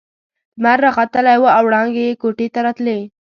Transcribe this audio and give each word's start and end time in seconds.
لمر 0.59 0.77
راختلی 0.85 1.37
وو 1.39 1.53
او 1.57 1.63
وړانګې 1.67 2.03
يې 2.09 2.17
کوټې 2.21 2.47
ته 2.53 2.59
راتلې. 2.65 2.99